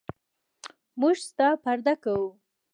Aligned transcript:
موږ 0.99 1.15
ستا 1.29 1.49
پرده 1.63 1.93
کوو. 2.03 2.29